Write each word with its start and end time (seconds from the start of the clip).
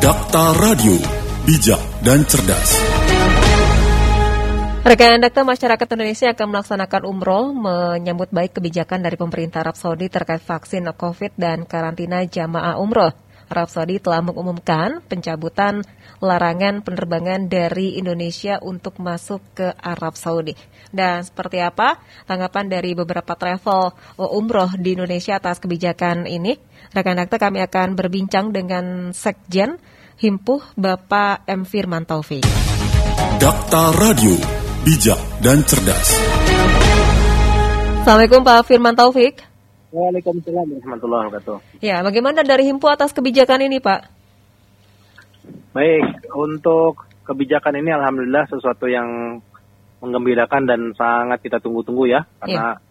Dakta 0.00 0.56
Radio, 0.56 0.96
bijak 1.44 1.76
dan 2.00 2.24
cerdas. 2.24 2.80
Rekan 4.80 5.20
Dakta 5.20 5.44
Masyarakat 5.44 5.84
Indonesia 5.92 6.32
akan 6.32 6.56
melaksanakan 6.56 7.02
umroh 7.04 7.52
menyambut 7.52 8.32
baik 8.32 8.56
kebijakan 8.56 9.04
dari 9.04 9.20
pemerintah 9.20 9.60
Arab 9.60 9.76
Saudi 9.76 10.08
terkait 10.08 10.40
vaksin 10.40 10.88
COVID 10.88 11.36
dan 11.36 11.68
karantina 11.68 12.24
jamaah 12.24 12.80
umroh. 12.80 13.12
Arab 13.52 13.68
Saudi 13.68 14.00
telah 14.00 14.24
mengumumkan 14.24 15.04
pencabutan 15.04 15.84
larangan 16.24 16.80
penerbangan 16.80 17.52
dari 17.52 18.00
Indonesia 18.00 18.56
untuk 18.64 18.96
masuk 19.04 19.44
ke 19.52 19.68
Arab 19.84 20.16
Saudi. 20.16 20.56
Dan 20.90 21.22
seperti 21.22 21.62
apa 21.62 22.02
tanggapan 22.26 22.66
dari 22.66 22.98
beberapa 22.98 23.38
travel 23.38 23.94
umroh 24.18 24.74
di 24.74 24.98
Indonesia 24.98 25.38
atas 25.38 25.62
kebijakan 25.62 26.26
ini? 26.26 26.58
Rekan 26.90 27.18
Dakta 27.18 27.38
kami 27.38 27.62
akan 27.62 27.94
berbincang 27.94 28.50
dengan 28.50 29.14
Sekjen 29.14 29.78
Himpuh 30.18 30.74
Bapak 30.74 31.46
M. 31.46 31.62
Firman 31.62 32.04
Taufik. 32.04 32.42
Dakta 33.38 33.94
Radio 33.96 34.34
bijak 34.84 35.20
dan 35.40 35.62
cerdas. 35.64 36.08
Assalamualaikum 38.00 38.40
Pak 38.42 38.66
Firman 38.66 38.96
Taufik. 38.96 39.44
Waalaikumsalam 39.90 40.66
warahmatullahi 40.70 41.22
wabarakatuh. 41.28 41.56
Ya, 41.82 42.00
bagaimana 42.06 42.46
dari 42.46 42.70
Himpu 42.70 42.86
atas 42.86 43.10
kebijakan 43.10 43.66
ini, 43.66 43.82
Pak? 43.82 44.06
Baik, 45.74 46.30
untuk 46.30 47.10
kebijakan 47.26 47.78
ini 47.78 47.90
alhamdulillah 47.94 48.46
sesuatu 48.48 48.86
yang 48.86 49.38
menggembirakan 50.00 50.62
dan 50.64 50.80
sangat 50.96 51.44
kita 51.44 51.60
tunggu-tunggu 51.60 52.08
ya, 52.08 52.24
karena 52.40 52.76
ya. 52.76 52.82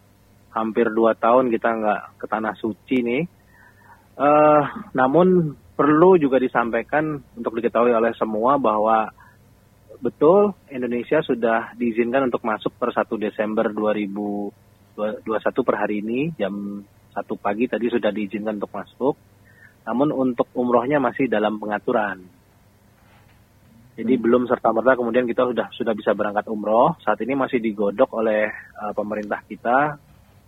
hampir 0.54 0.90
dua 0.94 1.18
tahun 1.18 1.50
kita 1.50 1.70
nggak 1.70 2.02
ke 2.22 2.26
tanah 2.30 2.54
suci 2.58 2.98
nih. 3.02 3.24
Uh, 4.20 4.64
namun 4.94 5.56
perlu 5.80 6.20
juga 6.20 6.36
disampaikan 6.44 7.24
untuk 7.40 7.56
diketahui 7.56 7.96
oleh 7.96 8.12
semua 8.20 8.60
bahwa 8.60 9.16
betul 10.04 10.56
Indonesia 10.68 11.24
sudah 11.24 11.72
diizinkan 11.76 12.28
untuk 12.28 12.44
masuk 12.44 12.76
per 12.76 12.92
1 12.92 13.08
Desember 13.16 13.72
2021 13.72 14.52
per 15.68 15.76
hari 15.80 16.04
ini 16.04 16.36
jam 16.36 16.84
1 16.84 17.16
pagi 17.40 17.68
tadi 17.68 17.88
sudah 17.88 18.12
diizinkan 18.12 18.60
untuk 18.60 18.76
masuk. 18.76 19.16
Namun 19.88 20.12
untuk 20.12 20.52
umrohnya 20.56 21.00
masih 21.00 21.32
dalam 21.32 21.56
pengaturan. 21.60 22.39
Jadi 24.00 24.14
hmm. 24.16 24.24
belum 24.24 24.44
serta 24.48 24.72
merta 24.72 24.96
kemudian 24.96 25.28
kita 25.28 25.44
sudah 25.44 25.68
sudah 25.76 25.92
bisa 25.92 26.16
berangkat 26.16 26.48
umroh. 26.48 26.96
Saat 27.04 27.20
ini 27.20 27.36
masih 27.36 27.60
digodok 27.60 28.16
oleh 28.16 28.48
uh, 28.80 28.96
pemerintah 28.96 29.44
kita. 29.44 30.00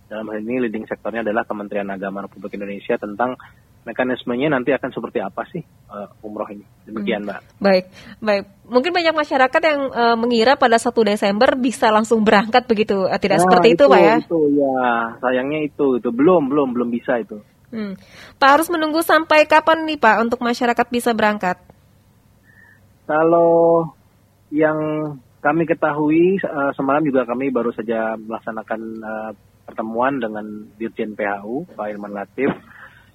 Dalam 0.08 0.28
hal 0.28 0.40
ini 0.44 0.68
leading 0.68 0.88
sektornya 0.88 1.24
adalah 1.24 1.44
Kementerian 1.44 1.88
Agama 1.88 2.24
Republik 2.24 2.56
Indonesia 2.56 3.00
tentang 3.00 3.36
mekanismenya 3.82 4.52
nanti 4.52 4.70
akan 4.70 4.90
seperti 4.94 5.18
apa 5.18 5.42
sih 5.48 5.60
uh, 5.90 6.08
umroh 6.22 6.46
ini. 6.52 6.64
Demikian, 6.86 7.26
Mbak. 7.26 7.40
Baik, 7.58 7.84
baik. 8.22 8.44
Mungkin 8.68 8.92
banyak 8.94 9.14
masyarakat 9.16 9.62
yang 9.64 9.80
uh, 9.90 10.16
mengira 10.16 10.54
pada 10.54 10.78
1 10.78 10.92
Desember 10.92 11.56
bisa 11.58 11.90
langsung 11.90 12.22
berangkat 12.22 12.68
begitu. 12.68 13.08
Uh, 13.08 13.18
tidak 13.18 13.42
nah, 13.42 13.44
seperti 13.48 13.68
itu, 13.74 13.84
itu, 13.84 13.92
Pak 13.92 14.00
ya? 14.00 14.16
Itu 14.22 14.40
ya, 14.54 14.82
sayangnya 15.18 15.60
itu, 15.66 15.86
itu 15.98 16.08
belum, 16.12 16.52
belum, 16.52 16.68
belum 16.76 16.88
bisa 16.92 17.18
itu. 17.18 17.40
Hmm. 17.72 17.96
Pak 18.36 18.50
harus 18.60 18.68
menunggu 18.68 19.00
sampai 19.00 19.48
kapan 19.48 19.88
nih 19.88 19.96
Pak 19.96 20.28
untuk 20.28 20.44
masyarakat 20.44 20.86
bisa 20.92 21.16
berangkat? 21.16 21.71
Kalau 23.12 23.84
yang 24.48 24.78
kami 25.44 25.68
ketahui 25.68 26.40
uh, 26.40 26.72
semalam 26.72 27.04
juga 27.04 27.28
kami 27.28 27.52
baru 27.52 27.76
saja 27.76 28.16
melaksanakan 28.16 28.80
uh, 29.04 29.30
pertemuan 29.68 30.16
dengan 30.16 30.44
Dirjen 30.80 31.12
PHU 31.12 31.76
Pak 31.76 31.92
Irman 31.92 32.16
Latif 32.16 32.48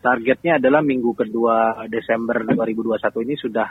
targetnya 0.02 0.62
adalah 0.62 0.86
minggu 0.86 1.12
kedua 1.18 1.84
Desember 1.90 2.46
2021 2.46 3.26
ini 3.26 3.36
sudah 3.36 3.68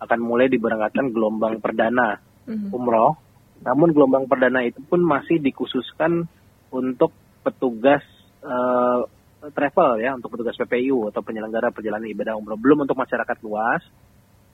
akan 0.00 0.20
mulai 0.20 0.46
diberangkatkan 0.48 1.10
gelombang 1.10 1.58
perdana 1.58 2.18
mm-hmm. 2.48 2.70
umroh. 2.74 3.16
Namun 3.64 3.92
gelombang 3.96 4.24
perdana 4.28 4.60
itu 4.64 4.82
pun 4.84 5.00
masih 5.00 5.40
dikhususkan 5.40 6.28
untuk 6.74 7.14
petugas 7.40 8.04
uh, 8.44 9.06
travel 9.54 10.00
ya, 10.00 10.16
untuk 10.16 10.34
petugas 10.36 10.56
PPU 10.56 11.08
atau 11.08 11.20
penyelenggara 11.24 11.72
perjalanan 11.72 12.08
ibadah 12.10 12.36
umroh. 12.36 12.56
Belum 12.60 12.84
untuk 12.84 12.98
masyarakat 12.98 13.40
luas. 13.44 13.80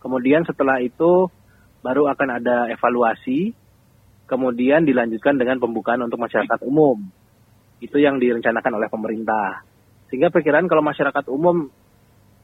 Kemudian 0.00 0.48
setelah 0.48 0.80
itu 0.80 1.28
baru 1.84 2.08
akan 2.08 2.28
ada 2.40 2.68
evaluasi, 2.72 3.52
kemudian 4.24 4.88
dilanjutkan 4.88 5.36
dengan 5.36 5.60
pembukaan 5.60 6.00
untuk 6.00 6.16
masyarakat 6.16 6.60
umum. 6.64 7.04
Itu 7.80 8.00
yang 8.00 8.16
direncanakan 8.20 8.80
oleh 8.80 8.88
pemerintah. 8.88 9.64
Sehingga 10.08 10.32
perkiraan 10.32 10.66
kalau 10.68 10.84
masyarakat 10.84 11.24
umum 11.28 11.68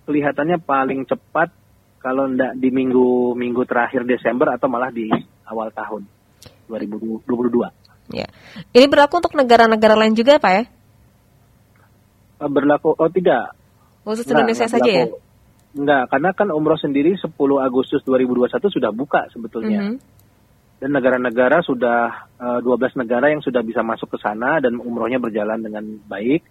kelihatannya 0.07 0.63
paling 0.63 1.09
cepat 1.09 1.51
kalau 1.99 2.31
tidak 2.31 2.55
di 2.61 2.69
minggu-minggu 2.71 3.67
terakhir 3.67 4.07
Desember 4.07 4.55
atau 4.55 4.71
malah 4.71 4.95
di 4.95 5.11
awal 5.49 5.75
tahun 5.75 6.07
2022. 6.71 7.27
Ya. 8.15 8.31
Ini 8.71 8.87
berlaku 8.87 9.19
untuk 9.19 9.35
negara-negara 9.35 9.99
lain 9.99 10.15
juga 10.15 10.39
Pak 10.39 10.53
ya? 10.55 10.65
Eh, 12.37 12.51
berlaku, 12.51 12.95
oh 12.95 13.11
tidak. 13.11 13.59
Khusus 14.07 14.29
Indonesia 14.31 14.71
saja 14.71 14.87
ya? 14.87 15.07
Enggak, 15.77 16.09
karena 16.09 16.31
kan 16.33 16.49
umroh 16.49 16.81
sendiri 16.81 17.15
10 17.21 17.37
Agustus 17.61 18.01
2021 18.09 18.73
sudah 18.73 18.91
buka 18.97 19.29
sebetulnya. 19.29 19.81
Mm 19.85 19.89
-hmm. 19.93 20.15
Dan 20.77 20.91
negara-negara 20.93 21.65
sudah, 21.65 22.29
uh, 22.37 22.61
eh, 22.61 22.65
12 22.65 23.01
negara 23.01 23.33
yang 23.33 23.41
sudah 23.41 23.65
bisa 23.65 23.81
masuk 23.81 24.13
ke 24.13 24.19
sana 24.21 24.61
dan 24.61 24.77
umrohnya 24.77 25.17
berjalan 25.17 25.61
dengan 25.61 25.85
baik 26.05 26.45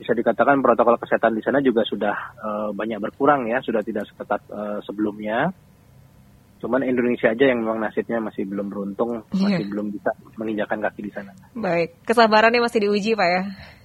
bisa 0.00 0.18
dikatakan 0.18 0.58
protokol 0.64 0.98
kesehatan 0.98 1.38
di 1.38 1.42
sana 1.44 1.62
juga 1.62 1.86
sudah 1.86 2.16
uh, 2.42 2.70
banyak 2.74 2.98
berkurang 2.98 3.46
ya, 3.46 3.62
sudah 3.62 3.86
tidak 3.86 4.08
seketat 4.10 4.42
uh, 4.50 4.82
sebelumnya. 4.82 5.54
Cuman 6.58 6.82
Indonesia 6.82 7.30
aja 7.30 7.44
yang 7.46 7.62
memang 7.62 7.78
nasibnya 7.78 8.18
masih 8.18 8.46
belum 8.46 8.70
beruntung, 8.70 9.26
yeah. 9.34 9.58
masih 9.58 9.64
belum 9.70 9.94
bisa 9.94 10.10
menginjakan 10.38 10.78
kaki 10.82 11.00
di 11.06 11.12
sana. 11.14 11.30
Baik, 11.54 12.02
kesabarannya 12.02 12.62
masih 12.62 12.86
diuji 12.86 13.14
Pak 13.14 13.28
ya? 13.30 13.42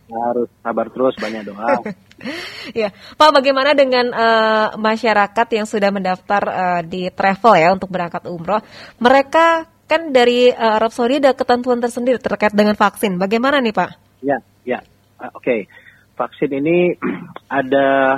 Harus 0.08 0.48
sabar 0.64 0.88
terus, 0.88 1.16
banyak 1.20 1.44
doa. 1.48 1.84
ya, 2.82 2.90
Pak, 2.92 3.30
bagaimana 3.36 3.76
dengan 3.76 4.12
uh, 4.16 4.74
masyarakat 4.80 5.48
yang 5.52 5.68
sudah 5.68 5.92
mendaftar 5.92 6.42
uh, 6.48 6.82
di 6.84 7.12
travel 7.12 7.54
ya 7.60 7.70
untuk 7.76 7.92
berangkat 7.92 8.24
umroh? 8.32 8.64
Mereka 9.04 9.68
kan 9.88 10.02
dari 10.16 10.52
uh, 10.52 10.80
Arab 10.80 10.96
Saudi 10.96 11.20
ada 11.20 11.36
ketentuan 11.36 11.84
tersendiri 11.84 12.20
terkait 12.24 12.56
dengan 12.56 12.76
vaksin. 12.80 13.20
Bagaimana 13.20 13.60
nih 13.60 13.76
Pak? 13.76 13.90
Ya, 14.24 14.40
ya, 14.64 14.80
uh, 15.20 15.32
oke. 15.36 15.44
Okay 15.44 15.62
vaksin 16.18 16.52
ini 16.58 16.98
ada 17.62 18.18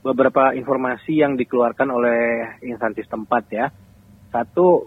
beberapa 0.00 0.54
informasi 0.54 1.18
yang 1.18 1.34
dikeluarkan 1.34 1.88
oleh 1.90 2.20
instansi 2.62 3.02
tempat 3.10 3.44
ya. 3.50 3.66
Satu 4.30 4.86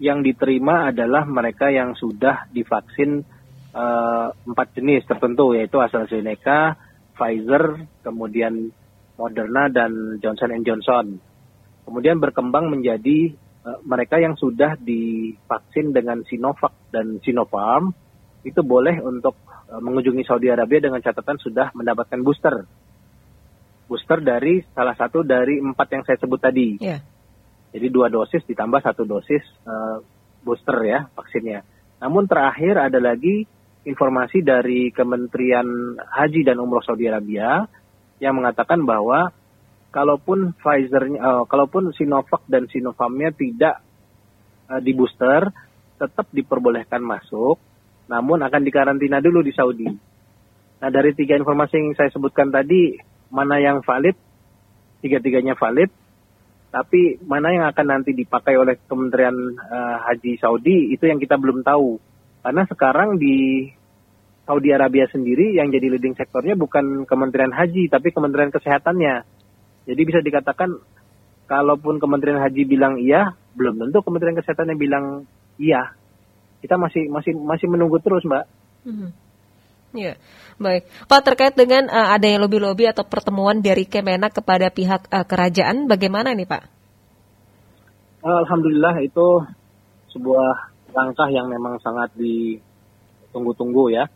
yang 0.00 0.24
diterima 0.24 0.90
adalah 0.90 1.28
mereka 1.28 1.68
yang 1.68 1.92
sudah 1.92 2.48
divaksin 2.48 3.20
empat 3.76 4.72
jenis 4.72 5.04
tertentu 5.04 5.52
yaitu 5.52 5.76
AstraZeneca, 5.76 6.80
Pfizer, 7.12 7.84
kemudian 8.00 8.72
Moderna 9.16 9.68
dan 9.72 10.20
Johnson 10.20 10.52
Johnson. 10.64 11.20
Kemudian 11.88 12.20
berkembang 12.20 12.68
menjadi 12.68 13.32
uh, 13.64 13.80
mereka 13.86 14.20
yang 14.20 14.36
sudah 14.36 14.76
divaksin 14.76 15.96
dengan 15.96 16.20
Sinovac 16.28 16.72
dan 16.92 17.20
Sinopharm 17.24 17.94
itu 18.44 18.60
boleh 18.60 19.00
untuk 19.00 19.38
uh, 19.48 19.80
mengunjungi 19.80 20.22
Saudi 20.26 20.52
Arabia 20.52 20.84
dengan 20.84 21.00
catatan 21.00 21.40
sudah 21.40 21.72
mendapatkan 21.72 22.20
booster. 22.20 22.66
Booster 23.86 24.18
dari 24.18 24.60
salah 24.74 24.98
satu 24.98 25.22
dari 25.22 25.62
empat 25.62 25.88
yang 25.94 26.02
saya 26.02 26.18
sebut 26.18 26.40
tadi. 26.42 26.76
Yeah. 26.82 27.00
Jadi 27.70 27.86
dua 27.92 28.10
dosis 28.10 28.42
ditambah 28.44 28.82
satu 28.82 29.06
dosis 29.06 29.42
uh, 29.64 30.02
booster 30.42 30.76
ya 30.84 31.06
vaksinnya. 31.14 31.62
Namun 32.02 32.28
terakhir 32.28 32.76
ada 32.76 32.98
lagi 32.98 33.46
informasi 33.86 34.42
dari 34.42 34.90
Kementerian 34.90 35.94
Haji 35.94 36.42
dan 36.42 36.58
Umroh 36.58 36.82
Saudi 36.82 37.06
Arabia 37.06 37.62
yang 38.18 38.34
mengatakan 38.34 38.82
bahwa 38.82 39.30
kalaupun 39.94 40.52
Pfizer, 40.58 41.06
uh, 41.16 41.44
kalaupun 41.46 41.94
Sinovac 41.94 42.42
dan 42.50 42.66
Sinopharmnya 42.66 43.30
tidak 43.30 43.80
uh, 44.66 44.82
di 44.82 44.90
booster, 44.90 45.46
tetap 45.96 46.26
diperbolehkan 46.34 47.00
masuk 47.00 47.62
namun 48.06 48.38
akan 48.38 48.62
dikarantina 48.62 49.18
dulu 49.18 49.42
di 49.42 49.50
Saudi. 49.50 49.86
Nah 50.76 50.90
dari 50.94 51.10
tiga 51.14 51.34
informasi 51.34 51.74
yang 51.74 51.96
saya 51.98 52.10
sebutkan 52.14 52.54
tadi, 52.54 52.94
mana 53.34 53.58
yang 53.58 53.82
valid? 53.82 54.14
Tiga-tiganya 55.02 55.58
valid, 55.58 55.90
tapi 56.70 57.18
mana 57.26 57.52
yang 57.54 57.66
akan 57.70 57.86
nanti 57.86 58.14
dipakai 58.14 58.54
oleh 58.58 58.78
Kementerian 58.86 59.34
uh, 59.58 59.96
Haji 60.06 60.38
Saudi 60.38 60.94
itu 60.94 61.04
yang 61.06 61.18
kita 61.18 61.34
belum 61.38 61.66
tahu. 61.66 61.98
Karena 62.46 62.62
sekarang 62.70 63.18
di 63.18 63.66
Saudi 64.46 64.70
Arabia 64.70 65.10
sendiri 65.10 65.58
yang 65.58 65.74
jadi 65.74 65.90
leading 65.90 66.14
sektornya 66.14 66.54
bukan 66.54 67.02
Kementerian 67.04 67.50
Haji, 67.50 67.90
tapi 67.90 68.14
Kementerian 68.14 68.54
Kesehatannya. 68.54 69.26
Jadi 69.90 70.02
bisa 70.06 70.22
dikatakan, 70.22 70.70
kalaupun 71.50 71.98
Kementerian 71.98 72.38
Haji 72.38 72.62
bilang 72.62 73.02
iya, 73.02 73.34
belum 73.58 73.82
tentu 73.82 74.06
Kementerian 74.06 74.38
Kesehatannya 74.38 74.78
bilang 74.78 75.26
iya 75.58 75.96
kita 76.66 76.80
masih 76.80 77.06
masih 77.12 77.32
masih 77.36 77.66
menunggu 77.70 78.02
terus 78.02 78.24
mbak. 78.26 78.44
Hmm. 78.82 79.14
Ya, 79.94 80.18
baik. 80.60 80.84
Pak 81.08 81.22
terkait 81.24 81.54
dengan 81.56 81.88
uh, 81.88 82.12
adanya 82.12 82.42
lobby-lobby 82.44 82.84
atau 82.90 83.06
pertemuan 83.06 83.64
dari 83.64 83.88
Kemenak 83.88 84.34
kepada 84.34 84.68
pihak 84.68 85.08
uh, 85.08 85.24
kerajaan, 85.24 85.88
bagaimana 85.88 86.36
nih 86.36 86.44
Pak? 86.44 86.62
Alhamdulillah 88.26 88.98
itu 89.00 89.46
sebuah 90.10 90.74
langkah 90.90 91.30
yang 91.30 91.48
memang 91.48 91.78
sangat 91.80 92.12
ditunggu-tunggu 92.18 93.94
ya. 93.94 94.10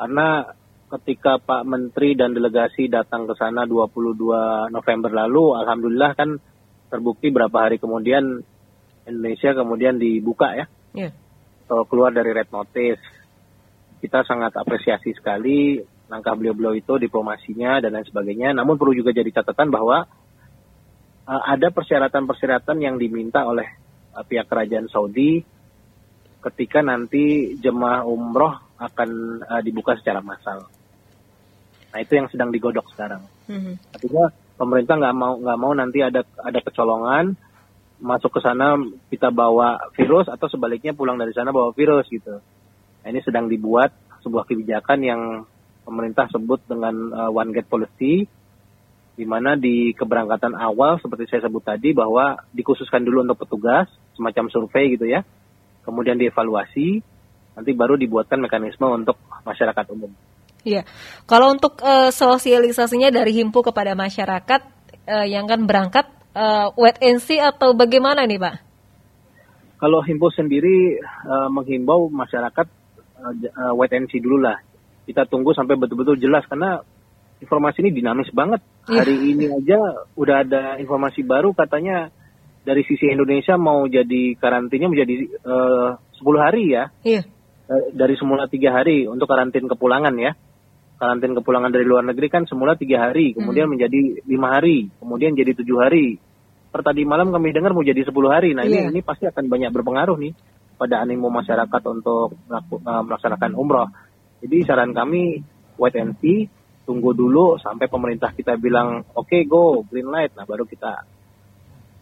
Karena 0.00 0.48
ketika 0.96 1.36
Pak 1.36 1.68
Menteri 1.68 2.16
dan 2.16 2.32
delegasi 2.32 2.88
datang 2.88 3.28
ke 3.28 3.36
sana 3.36 3.68
22 3.68 4.72
November 4.72 5.12
lalu, 5.12 5.60
Alhamdulillah 5.60 6.16
kan 6.16 6.40
terbukti 6.88 7.28
berapa 7.28 7.68
hari 7.68 7.76
kemudian 7.76 8.40
Indonesia 9.04 9.52
kemudian 9.52 10.00
dibuka 10.00 10.56
ya. 10.56 10.66
Yeah. 10.96 11.12
So, 11.68 11.84
keluar 11.84 12.16
dari 12.16 12.32
red 12.32 12.48
notice 12.48 13.04
kita 14.00 14.24
sangat 14.24 14.56
apresiasi 14.56 15.12
sekali 15.12 15.76
langkah 16.08 16.32
beliau-beliau 16.32 16.74
itu 16.74 16.96
diplomasinya 16.96 17.84
dan 17.84 18.00
lain 18.00 18.08
sebagainya. 18.08 18.56
Namun 18.56 18.80
perlu 18.80 18.96
juga 18.96 19.12
jadi 19.12 19.28
catatan 19.28 19.68
bahwa 19.68 20.08
uh, 21.28 21.42
ada 21.44 21.68
persyaratan-persyaratan 21.70 22.80
yang 22.80 22.96
diminta 22.96 23.44
oleh 23.44 23.68
uh, 24.16 24.24
pihak 24.24 24.48
kerajaan 24.48 24.88
Saudi 24.88 25.44
ketika 26.40 26.80
nanti 26.80 27.54
jemaah 27.60 28.08
umroh 28.08 28.69
akan 28.80 29.10
uh, 29.44 29.60
dibuka 29.60 29.94
secara 30.00 30.24
massal. 30.24 30.64
Nah 31.92 31.98
itu 32.00 32.16
yang 32.16 32.32
sedang 32.32 32.48
digodok 32.48 32.88
sekarang. 32.96 33.20
Mm-hmm. 33.46 33.74
Artinya 33.92 34.24
pemerintah 34.56 34.94
nggak 34.96 35.16
mau 35.16 35.36
nggak 35.36 35.58
mau 35.60 35.72
nanti 35.76 36.00
ada 36.00 36.24
ada 36.40 36.58
kecolongan 36.64 37.36
masuk 38.00 38.32
ke 38.32 38.40
sana 38.40 38.80
kita 39.12 39.28
bawa 39.28 39.92
virus 39.92 40.32
atau 40.32 40.48
sebaliknya 40.48 40.96
pulang 40.96 41.20
dari 41.20 41.36
sana 41.36 41.52
bawa 41.52 41.76
virus 41.76 42.08
gitu. 42.08 42.40
Nah, 43.00 43.08
ini 43.08 43.20
sedang 43.20 43.48
dibuat 43.48 43.92
sebuah 44.24 44.48
kebijakan 44.48 44.98
yang 45.04 45.20
pemerintah 45.84 46.28
sebut 46.32 46.64
dengan 46.64 46.92
uh, 47.12 47.30
one 47.32 47.52
gate 47.52 47.68
policy, 47.68 48.24
di 49.16 49.24
mana 49.28 49.56
di 49.56 49.92
keberangkatan 49.96 50.56
awal 50.56 51.00
seperti 51.00 51.28
saya 51.28 51.48
sebut 51.48 51.64
tadi 51.64 51.92
bahwa 51.92 52.40
dikhususkan 52.52 53.04
dulu 53.04 53.24
untuk 53.24 53.44
petugas, 53.44 53.88
semacam 54.16 54.48
survei 54.52 54.96
gitu 54.96 55.08
ya, 55.08 55.24
kemudian 55.84 56.20
dievaluasi, 56.20 57.04
nanti 57.60 57.76
baru 57.76 58.00
dibuatkan 58.00 58.40
mekanisme 58.40 58.88
untuk 58.88 59.20
masyarakat 59.44 59.84
umum. 59.92 60.08
Iya, 60.64 60.88
kalau 61.28 61.52
untuk 61.52 61.80
uh, 61.84 62.08
sosialisasinya 62.08 63.12
dari 63.12 63.36
himpu 63.36 63.60
kepada 63.60 63.92
masyarakat 63.92 64.60
uh, 65.08 65.26
yang 65.28 65.44
kan 65.44 65.64
berangkat 65.68 66.08
uh, 66.36 66.72
wait 66.76 66.96
and 67.04 67.20
see 67.20 67.40
atau 67.40 67.76
bagaimana 67.76 68.24
nih 68.24 68.40
Pak? 68.40 68.54
Kalau 69.80 70.04
himpu 70.04 70.28
sendiri 70.32 71.00
uh, 71.28 71.48
menghimbau 71.48 72.12
masyarakat 72.12 72.66
uh, 73.20 73.72
wait 73.76 73.92
and 73.96 74.08
see 74.12 74.20
dulu 74.20 74.40
lah. 74.40 74.60
Kita 75.08 75.24
tunggu 75.24 75.56
sampai 75.56 75.80
betul-betul 75.80 76.20
jelas 76.20 76.44
karena 76.44 76.80
informasi 77.40 77.80
ini 77.84 77.90
dinamis 77.96 78.28
banget. 78.32 78.60
Yeah. 78.88 79.00
Hari 79.00 79.16
ini 79.16 79.44
aja 79.48 79.80
udah 80.16 80.36
ada 80.44 80.62
informasi 80.76 81.24
baru 81.24 81.56
katanya 81.56 82.12
dari 82.60 82.84
sisi 82.84 83.08
Indonesia 83.08 83.56
mau 83.56 83.88
jadi 83.88 84.36
karantinnya 84.36 84.92
menjadi 84.92 85.14
uh, 85.48 85.96
10 86.20 86.36
hari 86.36 86.76
ya. 86.76 86.92
Iya. 87.00 87.24
Yeah. 87.24 87.39
Dari 87.94 88.14
semula 88.18 88.50
tiga 88.50 88.74
hari 88.74 89.06
untuk 89.06 89.30
karantin 89.30 89.70
kepulangan 89.70 90.14
ya. 90.18 90.34
Karantin 91.00 91.32
kepulangan 91.32 91.72
dari 91.72 91.86
luar 91.88 92.04
negeri 92.04 92.28
kan 92.28 92.44
semula 92.44 92.76
tiga 92.76 93.08
hari, 93.08 93.32
kemudian 93.32 93.70
mm. 93.70 93.72
menjadi 93.72 94.00
lima 94.28 94.48
hari, 94.52 94.92
kemudian 95.00 95.32
jadi 95.32 95.56
tujuh 95.56 95.78
hari. 95.80 96.20
Per 96.70 96.80
tadi 96.84 97.08
malam 97.08 97.32
kami 97.32 97.56
dengar 97.56 97.72
mau 97.72 97.80
jadi 97.80 98.04
sepuluh 98.04 98.28
hari. 98.28 98.52
Nah 98.52 98.68
yeah. 98.68 98.84
ini 98.84 98.98
ini 98.98 99.00
pasti 99.00 99.24
akan 99.24 99.48
banyak 99.48 99.72
berpengaruh 99.72 100.18
nih 100.20 100.36
pada 100.76 101.00
animo 101.00 101.32
masyarakat 101.32 101.82
untuk 101.88 102.36
uh, 102.52 103.02
melaksanakan 103.06 103.56
umroh. 103.56 103.88
Jadi 104.44 104.56
saran 104.68 104.92
kami 104.92 105.40
wait 105.80 105.96
and 105.96 106.20
see, 106.20 106.52
tunggu 106.84 107.16
dulu 107.16 107.56
sampai 107.56 107.88
pemerintah 107.88 108.36
kita 108.36 108.60
bilang 108.60 109.00
oke 109.16 109.24
okay, 109.24 109.48
go 109.48 109.80
green 109.88 110.12
light, 110.12 110.36
nah 110.36 110.44
baru 110.44 110.68
kita 110.68 111.04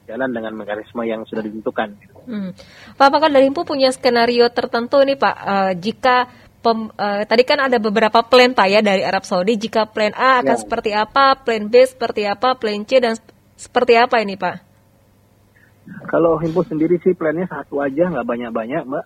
jalan 0.08 0.32
dengan 0.32 0.56
mekanisme 0.56 1.04
yang 1.04 1.28
sudah 1.28 1.44
ditentukan. 1.44 1.92
Hmm. 2.24 2.50
Pak, 2.96 3.06
apakah 3.12 3.28
dari 3.28 3.52
punya 3.52 3.92
skenario 3.92 4.48
tertentu 4.48 5.04
nih 5.04 5.20
Pak, 5.20 5.36
uh, 5.36 5.72
jika 5.76 6.32
pem, 6.64 6.88
uh, 6.88 7.22
tadi 7.28 7.44
kan 7.44 7.60
ada 7.60 7.76
beberapa 7.76 8.24
plan 8.24 8.56
Pak 8.56 8.66
ya 8.72 8.80
dari 8.80 9.04
Arab 9.04 9.28
Saudi, 9.28 9.60
jika 9.60 9.84
plan 9.84 10.16
A 10.16 10.40
akan 10.40 10.56
ya. 10.56 10.62
seperti 10.64 10.90
apa, 10.96 11.36
plan 11.36 11.68
B 11.68 11.84
seperti 11.84 12.24
apa, 12.24 12.56
plan 12.56 12.80
C 12.88 13.04
dan 13.04 13.20
seperti 13.60 14.00
apa 14.00 14.24
ini 14.24 14.40
Pak? 14.40 14.56
Kalau 16.08 16.36
himpus 16.40 16.68
sendiri 16.68 17.00
sih 17.00 17.16
plannya 17.16 17.48
satu 17.48 17.80
aja, 17.80 18.08
nggak 18.08 18.28
banyak-banyak, 18.28 18.82
Mbak. 18.88 19.04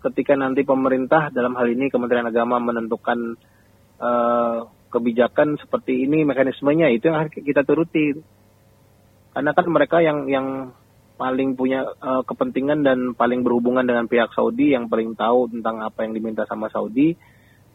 Ketika 0.00 0.32
nanti 0.36 0.64
pemerintah 0.64 1.28
dalam 1.28 1.52
hal 1.56 1.68
ini 1.68 1.92
Kementerian 1.92 2.24
Agama 2.24 2.56
menentukan 2.56 3.36
uh, 4.00 4.64
kebijakan 4.90 5.60
seperti 5.60 6.08
ini 6.08 6.24
mekanismenya 6.24 6.88
itu 6.92 7.08
yang 7.08 7.24
harus 7.24 7.32
kita 7.32 7.62
turuti. 7.62 8.16
Karena 9.40 9.56
kan 9.56 9.66
mereka 9.72 10.04
yang 10.04 10.28
yang 10.28 10.76
paling 11.16 11.56
punya 11.56 11.88
uh, 11.96 12.20
kepentingan 12.28 12.84
dan 12.84 12.98
paling 13.16 13.40
berhubungan 13.40 13.88
dengan 13.88 14.04
pihak 14.04 14.36
Saudi 14.36 14.76
yang 14.76 14.84
paling 14.92 15.16
tahu 15.16 15.48
tentang 15.48 15.80
apa 15.80 16.04
yang 16.04 16.12
diminta 16.12 16.44
sama 16.44 16.68
Saudi. 16.68 17.16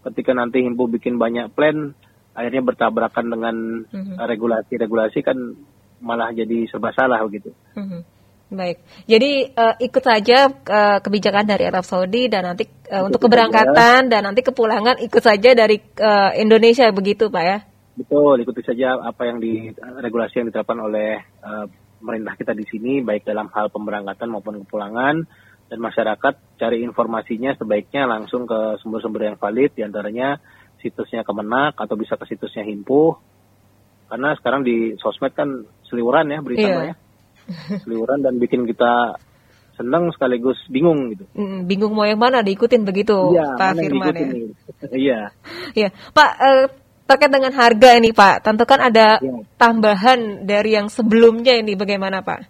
Ketika 0.05 0.37
nanti 0.37 0.61
himpu 0.61 0.85
bikin 0.85 1.17
banyak 1.17 1.49
plan, 1.57 1.97
akhirnya 2.37 2.61
bertabrakan 2.61 3.33
dengan 3.33 3.55
mhm. 3.81 4.13
regulasi-regulasi 4.13 5.17
mm 5.17 5.25
-hmm. 5.25 5.29
kan 5.33 5.37
malah 6.05 6.29
jadi 6.37 6.69
serba 6.69 6.93
salah 6.93 7.17
gitu. 7.33 7.49
Mm 7.73 7.85
-hmm. 7.89 8.01
Baik, 8.45 8.85
jadi 9.09 9.49
uh, 9.57 9.75
ikut 9.81 10.03
saja 10.05 10.53
uh, 10.53 11.01
kebijakan 11.01 11.49
dari 11.49 11.65
Arab 11.65 11.81
Saudi 11.81 12.29
dan 12.29 12.45
nanti 12.45 12.69
uh, 12.93 13.09
untuk 13.09 13.25
keberangkatan 13.25 14.05
dan 14.05 14.21
nanti 14.21 14.45
kepulangan 14.45 15.01
ikut 15.01 15.17
saja 15.17 15.57
dari 15.57 15.81
uh, 15.81 16.29
Indonesia 16.37 16.85
begitu 16.93 17.33
Pak 17.33 17.41
ya? 17.41 17.65
Betul, 17.95 18.43
ikuti 18.43 18.59
saja 18.59 18.99
apa 18.99 19.23
yang 19.23 19.39
di 19.39 19.71
regulasi 19.79 20.43
yang 20.43 20.47
diterapkan 20.51 20.79
oleh 20.83 21.15
uh, 21.39 21.65
pemerintah 21.99 22.35
kita 22.35 22.51
di 22.51 22.67
sini 22.67 22.99
baik 22.99 23.23
dalam 23.23 23.47
hal 23.55 23.71
pemberangkatan 23.71 24.27
maupun 24.27 24.61
kepulangan 24.67 25.23
dan 25.65 25.79
masyarakat 25.81 26.33
cari 26.59 26.83
informasinya 26.85 27.55
sebaiknya 27.57 28.05
langsung 28.05 28.45
ke 28.45 28.77
sumber-sumber 28.83 29.31
yang 29.33 29.37
valid 29.39 29.73
di 29.73 29.81
antaranya 29.81 30.37
situsnya 30.83 31.25
Kemenak 31.25 31.79
atau 31.79 31.95
bisa 31.97 32.19
ke 32.19 32.29
situsnya 32.29 32.61
Himpuh 32.67 33.17
karena 34.05 34.37
sekarang 34.37 34.61
di 34.61 34.93
sosmed 35.01 35.33
kan 35.33 35.65
seliuran 35.89 36.29
ya 36.29 36.39
berita 36.45 36.67
yeah. 36.67 36.85
ya 36.93 36.95
seliuran 37.81 38.21
dan 38.21 38.37
bikin 38.37 38.69
kita 38.69 39.17
senang 39.75 40.07
sekaligus 40.15 40.55
bingung 40.71 41.11
gitu. 41.11 41.27
Mm, 41.35 41.67
bingung 41.67 41.91
mau 41.91 42.07
yang 42.07 42.19
mana 42.19 42.39
diikutin 42.39 42.87
begitu 42.87 43.35
ya, 43.35 43.59
Pak 43.59 43.75
Firman 43.75 44.15
ya. 44.15 44.27
Iya. 44.87 45.19
Iya, 45.75 45.89
Pak 46.15 46.31
eh, 46.39 46.65
terkait 47.05 47.29
dengan 47.29 47.53
harga 47.53 47.89
ini 47.97 48.09
Pak, 48.11 48.41
tentu 48.41 48.65
kan 48.65 48.81
ada 48.81 49.21
ya. 49.21 49.45
tambahan 49.61 50.45
dari 50.45 50.73
yang 50.73 50.89
sebelumnya 50.89 51.53
ini 51.53 51.77
bagaimana 51.77 52.25
Pak? 52.25 52.41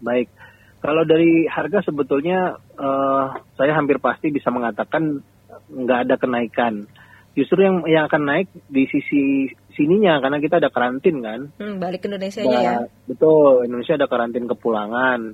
Baik, 0.00 0.32
kalau 0.80 1.04
dari 1.04 1.46
harga 1.46 1.84
sebetulnya 1.84 2.56
uh, 2.58 3.24
saya 3.54 3.72
hampir 3.76 4.00
pasti 4.00 4.32
bisa 4.32 4.48
mengatakan 4.48 5.20
nggak 5.68 5.98
ada 6.08 6.14
kenaikan. 6.16 6.88
Justru 7.32 7.64
yang 7.64 7.84
yang 7.88 8.04
akan 8.08 8.22
naik 8.28 8.48
di 8.68 8.84
sisi 8.92 9.48
sininya 9.72 10.20
karena 10.20 10.40
kita 10.40 10.60
ada 10.60 10.68
karantin 10.68 11.24
kan. 11.24 11.40
Hmm, 11.56 11.80
balik 11.80 12.04
ke 12.04 12.08
Indonesia 12.08 12.44
nah, 12.44 12.60
ya. 12.60 12.76
Betul, 13.08 13.68
Indonesia 13.68 13.96
ada 13.96 14.08
karantin 14.08 14.44
kepulangan. 14.48 15.32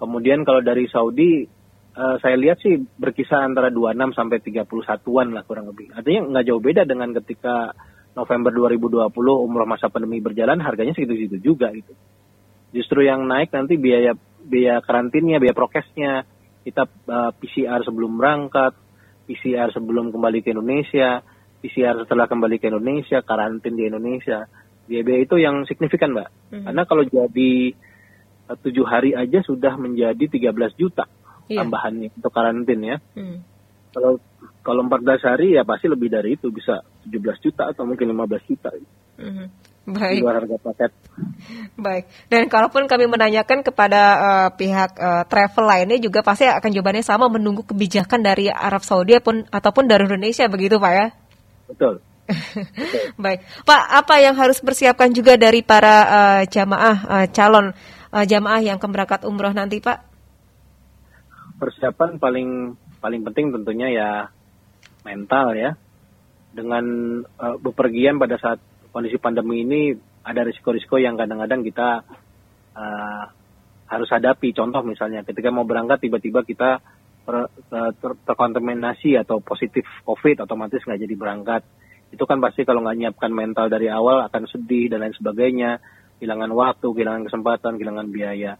Kemudian 0.00 0.42
kalau 0.42 0.62
dari 0.62 0.90
Saudi 0.90 1.46
uh, 1.96 2.16
saya 2.18 2.36
lihat 2.38 2.58
sih 2.62 2.78
berkisar 2.78 3.46
antara 3.46 3.70
26 3.70 4.16
sampai 4.16 4.38
31-an 4.42 5.28
lah 5.34 5.42
kurang 5.46 5.70
lebih. 5.70 5.90
Artinya 5.94 6.34
nggak 6.34 6.46
jauh 6.50 6.62
beda 6.62 6.82
dengan 6.82 7.14
ketika 7.14 7.74
November 8.16 8.48
2020 8.48 9.12
umroh 9.20 9.68
masa 9.68 9.92
pandemi 9.92 10.24
berjalan 10.24 10.56
harganya 10.64 10.96
segitu-segitu 10.96 11.36
juga 11.52 11.68
gitu. 11.76 11.92
Justru 12.72 13.04
yang 13.04 13.28
naik 13.28 13.52
nanti 13.52 13.76
biaya 13.76 14.16
biaya 14.40 14.80
karantinnya, 14.80 15.36
biaya 15.36 15.52
prokesnya, 15.52 16.24
kita 16.64 16.88
uh, 16.88 17.28
eh, 17.28 17.30
PCR 17.36 17.84
sebelum 17.84 18.16
berangkat, 18.16 18.72
PCR 19.28 19.68
sebelum 19.70 20.10
kembali 20.10 20.40
ke 20.40 20.56
Indonesia, 20.56 21.20
PCR 21.60 22.02
setelah 22.06 22.24
kembali 22.24 22.56
ke 22.56 22.72
Indonesia, 22.72 23.20
karantin 23.20 23.76
di 23.76 23.84
Indonesia, 23.84 24.48
biaya-biaya 24.88 25.20
itu 25.26 25.36
yang 25.36 25.68
signifikan, 25.68 26.16
Mbak. 26.16 26.28
Hmm. 26.56 26.64
Karena 26.70 26.82
kalau 26.88 27.04
jadi 27.04 27.52
eh, 28.48 28.56
tujuh 28.64 28.86
hari 28.88 29.12
aja 29.12 29.44
sudah 29.44 29.76
menjadi 29.76 30.24
13 30.24 30.80
juta 30.80 31.04
yeah. 31.52 31.60
tambahannya 31.60 32.14
untuk 32.16 32.32
karantin 32.32 32.80
ya. 32.80 32.96
Hmm. 33.12 33.44
Kalau 33.92 34.18
kalau 34.62 34.82
14 34.88 35.22
hari 35.22 35.46
ya 35.54 35.62
pasti 35.62 35.86
lebih 35.86 36.10
dari 36.10 36.34
itu 36.34 36.50
bisa 36.50 36.82
17 37.06 37.44
juta 37.44 37.70
atau 37.70 37.86
mungkin 37.86 38.10
15 38.10 38.50
juta. 38.50 38.70
Hmm. 39.16 39.48
Baik. 39.86 40.18
Di 40.18 40.26
harga 40.26 40.56
paket. 40.58 40.90
Baik. 41.78 42.04
Dan 42.26 42.50
kalaupun 42.50 42.90
kami 42.90 43.06
menanyakan 43.06 43.62
kepada 43.62 44.02
uh, 44.18 44.48
pihak 44.50 44.98
uh, 44.98 45.22
travel 45.30 45.62
lainnya 45.62 46.02
juga 46.02 46.26
pasti 46.26 46.42
akan 46.42 46.70
jawabannya 46.74 47.06
sama 47.06 47.30
menunggu 47.30 47.62
kebijakan 47.62 48.18
dari 48.18 48.50
Arab 48.50 48.82
Saudi 48.82 49.14
ataupun 49.14 49.46
ataupun 49.46 49.86
dari 49.86 50.02
Indonesia 50.10 50.50
begitu 50.50 50.82
Pak 50.82 50.92
ya? 50.92 51.06
Betul. 51.70 52.02
Baik, 53.22 53.46
Pak, 53.62 53.82
apa 53.86 54.14
yang 54.18 54.34
harus 54.34 54.58
persiapkan 54.58 55.14
juga 55.14 55.38
dari 55.38 55.62
para 55.62 55.96
uh, 56.02 56.42
jamaah 56.50 56.96
uh, 57.06 57.26
calon 57.30 57.70
uh, 58.10 58.26
jamaah 58.26 58.58
yang 58.58 58.82
akan 58.82 58.90
berangkat 58.90 59.22
umroh 59.22 59.54
nanti, 59.54 59.78
Pak? 59.78 60.02
Persiapan 61.62 62.18
paling 62.18 62.74
paling 62.98 63.22
penting 63.22 63.54
tentunya 63.54 63.88
ya 63.94 64.10
mental 65.06 65.54
ya. 65.54 65.78
Dengan 66.56 66.84
uh, 67.36 67.60
bepergian 67.60 68.16
pada 68.16 68.40
saat 68.40 68.58
kondisi 68.88 69.20
pandemi 69.20 69.60
ini 69.60 69.92
ada 70.24 70.40
risiko-risiko 70.40 70.96
yang 70.96 71.20
kadang-kadang 71.20 71.60
kita 71.60 72.00
uh, 72.72 73.24
harus 73.86 74.08
hadapi. 74.08 74.56
Contoh 74.56 74.80
misalnya 74.82 75.20
ketika 75.22 75.52
mau 75.52 75.68
berangkat 75.68 76.08
tiba-tiba 76.08 76.42
kita 76.42 76.80
ter, 77.26 77.36
ter, 77.68 78.12
terkontaminasi 78.24 79.20
atau 79.20 79.44
positif 79.44 79.84
COVID 80.08 80.48
otomatis 80.48 80.80
nggak 80.80 81.00
jadi 81.04 81.14
berangkat. 81.14 81.62
Itu 82.10 82.24
kan 82.24 82.40
pasti 82.40 82.64
kalau 82.64 82.80
nggak 82.82 82.96
nyiapkan 82.96 83.30
mental 83.34 83.68
dari 83.68 83.92
awal 83.92 84.24
akan 84.24 84.48
sedih 84.48 84.88
dan 84.88 85.04
lain 85.04 85.14
sebagainya, 85.14 85.82
kehilangan 86.16 86.50
waktu, 86.54 86.86
kehilangan 86.96 87.22
kesempatan, 87.28 87.76
kehilangan 87.76 88.08
biaya. 88.08 88.56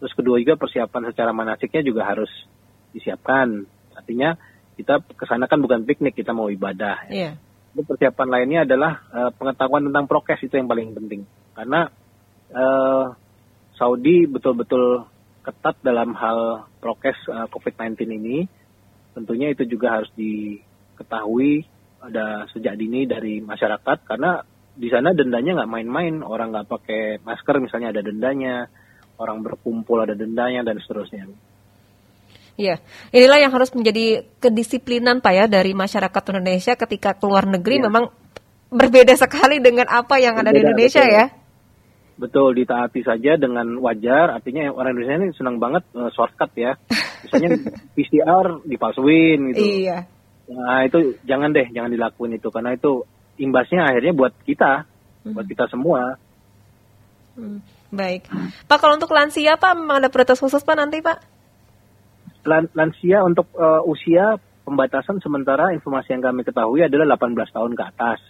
Terus 0.00 0.12
kedua 0.16 0.40
juga 0.40 0.56
persiapan 0.56 1.12
secara 1.12 1.32
manasiknya 1.34 1.82
juga 1.84 2.08
harus 2.08 2.30
disiapkan. 2.96 3.64
Artinya 3.96 4.36
kita 4.76 5.02
ke 5.02 5.24
sana 5.26 5.50
kan 5.50 5.62
bukan 5.62 5.82
piknik, 5.86 6.14
kita 6.14 6.34
mau 6.34 6.50
ibadah. 6.52 7.08
Yeah. 7.10 7.38
Persiapan 7.70 8.28
lainnya 8.28 8.60
adalah 8.66 8.92
uh, 9.14 9.30
pengetahuan 9.34 9.86
tentang 9.90 10.10
prokes 10.10 10.42
itu 10.42 10.54
yang 10.58 10.66
paling 10.66 10.90
penting. 10.92 11.22
Karena 11.54 11.86
uh, 12.50 13.14
Saudi 13.78 14.26
betul-betul 14.26 15.06
ketat 15.40 15.78
dalam 15.80 16.12
hal 16.18 16.68
prokes 16.82 17.16
uh, 17.30 17.46
COVID-19 17.48 17.96
ini. 18.10 18.38
Tentunya 19.14 19.50
itu 19.50 19.66
juga 19.66 20.00
harus 20.00 20.10
diketahui 20.14 21.66
ada 22.00 22.48
sejak 22.50 22.80
dini 22.80 23.04
dari 23.04 23.44
masyarakat 23.44 23.98
karena 24.08 24.40
di 24.72 24.88
sana 24.88 25.12
dendanya 25.12 25.60
nggak 25.60 25.70
main-main 25.70 26.24
orang 26.24 26.56
nggak 26.56 26.68
pakai 26.72 27.02
masker 27.20 27.60
misalnya 27.60 27.92
ada 27.92 28.00
dendanya 28.00 28.64
orang 29.20 29.44
berkumpul 29.44 30.00
ada 30.00 30.16
dendanya 30.16 30.64
dan 30.64 30.80
seterusnya 30.80 31.28
Iya, 32.60 32.76
inilah 33.08 33.38
yang 33.40 33.52
harus 33.56 33.72
menjadi 33.72 34.28
kedisiplinan 34.36 35.24
Pak 35.24 35.32
ya 35.32 35.44
dari 35.48 35.72
masyarakat 35.72 36.22
Indonesia 36.36 36.76
ketika 36.76 37.16
keluar 37.16 37.48
negeri 37.48 37.80
ya. 37.80 37.88
memang 37.88 38.12
berbeda 38.68 39.16
sekali 39.16 39.64
dengan 39.64 39.88
apa 39.88 40.20
yang 40.20 40.36
berbeda, 40.36 40.44
ada 40.44 40.50
di 40.52 40.60
Indonesia 40.60 41.00
betul. 41.00 41.16
ya. 41.16 41.24
Betul, 42.20 42.48
ditaati 42.52 43.00
saja 43.00 43.40
dengan 43.40 43.80
wajar. 43.80 44.36
Artinya 44.36 44.68
orang 44.68 44.92
Indonesia 44.92 45.16
ini 45.24 45.28
senang 45.32 45.56
banget 45.56 45.88
uh, 45.96 46.12
shortcut 46.12 46.52
ya. 46.52 46.76
Misalnya 47.24 47.56
PCR 47.96 48.46
dipalsuin 48.68 49.56
gitu. 49.56 49.64
Iya. 49.88 50.04
Nah 50.52 50.84
itu 50.84 51.16
jangan 51.24 51.56
deh, 51.56 51.64
jangan 51.72 51.88
dilakuin 51.88 52.36
itu 52.36 52.52
karena 52.52 52.76
itu 52.76 53.08
imbasnya 53.40 53.88
akhirnya 53.88 54.12
buat 54.12 54.36
kita, 54.44 54.84
hmm. 55.24 55.32
buat 55.32 55.46
kita 55.48 55.64
semua. 55.72 56.20
Hmm, 57.40 57.64
baik, 57.94 58.26
Pak 58.66 58.78
kalau 58.82 58.98
untuk 58.98 59.14
lansia 59.14 59.54
Pak 59.56 59.72
ada 59.78 60.10
prioritas 60.10 60.42
khusus 60.42 60.60
Pak 60.60 60.76
nanti 60.76 61.00
Pak? 61.00 61.39
Lansia 62.46 63.24
untuk 63.24 63.50
uh, 63.56 63.84
usia 63.84 64.40
pembatasan 64.64 65.18
sementara 65.18 65.74
informasi 65.74 66.14
yang 66.14 66.22
kami 66.22 66.46
ketahui 66.46 66.86
adalah 66.86 67.18
18 67.18 67.36
tahun 67.50 67.72
ke 67.74 67.84
atas. 67.96 68.20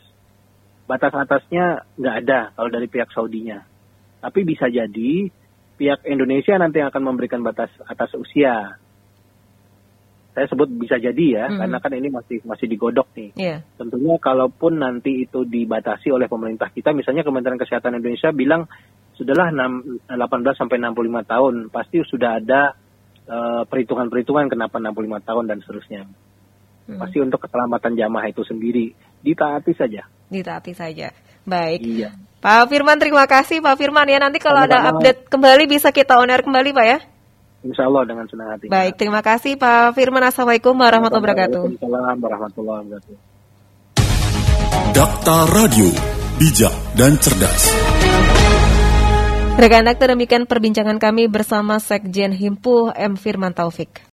Batas 0.89 1.13
atasnya 1.15 1.87
nggak 2.01 2.17
ada 2.27 2.41
kalau 2.57 2.71
dari 2.73 2.89
pihak 2.91 3.13
Saudinya. 3.15 3.63
Tapi 4.21 4.41
bisa 4.43 4.67
jadi 4.67 5.31
pihak 5.81 6.05
Indonesia 6.09 6.57
nanti 6.61 6.81
akan 6.83 7.03
memberikan 7.05 7.41
batas 7.41 7.71
atas 7.85 8.13
usia. 8.17 8.77
Saya 10.31 10.47
sebut 10.47 10.71
bisa 10.71 10.95
jadi 10.97 11.27
ya, 11.43 11.45
hmm. 11.51 11.59
karena 11.59 11.79
kan 11.83 11.93
ini 11.93 12.09
masih 12.09 12.39
masih 12.47 12.71
digodok 12.71 13.11
nih. 13.19 13.31
Yeah. 13.35 13.59
Tentunya 13.75 14.15
kalaupun 14.23 14.79
nanti 14.79 15.27
itu 15.27 15.43
dibatasi 15.43 16.15
oleh 16.15 16.31
pemerintah 16.31 16.71
kita, 16.71 16.95
misalnya 16.95 17.27
Kementerian 17.27 17.59
Kesehatan 17.59 17.99
Indonesia 17.99 18.31
bilang 18.31 18.71
sudahlah 19.19 19.53
6, 19.53 20.07
18 20.07 20.57
sampai 20.57 20.81
65 20.81 21.29
tahun, 21.29 21.55
pasti 21.69 22.01
sudah 22.07 22.41
ada 22.41 22.73
uh, 23.31 23.63
perhitungan-perhitungan 23.71 24.51
kenapa 24.51 24.83
65 24.83 25.23
tahun 25.23 25.45
dan 25.47 25.59
seterusnya. 25.63 26.03
Hmm. 26.91 26.99
Pasti 26.99 27.19
untuk 27.23 27.39
keselamatan 27.47 27.95
jamaah 27.95 28.27
itu 28.27 28.43
sendiri 28.43 28.91
ditaati 29.23 29.73
saja. 29.79 30.03
Ditaati 30.27 30.73
saja. 30.75 31.15
Baik. 31.47 31.81
Iya. 31.87 32.11
Pak 32.41 32.73
Firman 32.73 32.97
terima 32.97 33.29
kasih 33.29 33.61
Pak 33.61 33.77
Firman 33.77 34.09
ya 34.09 34.17
nanti 34.17 34.41
kalau 34.41 34.65
Sama-sama. 34.65 34.81
ada 34.81 34.91
update 34.97 35.29
kembali 35.29 35.65
bisa 35.69 35.93
kita 35.93 36.17
on 36.17 36.33
air 36.33 36.43
kembali 36.43 36.73
Pak 36.73 36.87
ya. 36.89 36.99
Insya 37.61 37.85
Allah 37.85 38.09
dengan 38.09 38.25
senang 38.25 38.57
hati. 38.57 38.73
Baik, 38.73 38.97
terima 38.97 39.21
kasih 39.21 39.61
Pak 39.61 39.93
Firman. 39.93 40.25
Assalamualaikum 40.25 40.73
warahmatullahi 40.73 41.21
wabarakatuh. 41.21 41.61
Waalaikumsalam 41.61 42.17
warahmatullahi 42.17 42.81
wabarakatuh. 42.89 43.17
Dakta 44.97 45.37
Radio, 45.53 45.89
bijak 46.41 46.75
dan 46.97 47.13
cerdas. 47.21 47.63
Rekan 49.59 49.89
dokter 49.89 50.15
demikian 50.15 50.47
perbincangan 50.47 51.01
kami 51.03 51.27
bersama 51.27 51.83
Sekjen 51.83 52.31
Himpuh 52.31 52.95
M. 52.95 53.19
Firman 53.19 53.51
Taufik. 53.51 54.07